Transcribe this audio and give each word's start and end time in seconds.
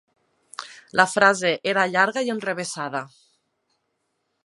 La 1.01 1.05
frase 1.11 1.53
era 1.73 1.85
llarga 1.97 2.25
i 2.31 2.35
enrevessada. 2.37 3.07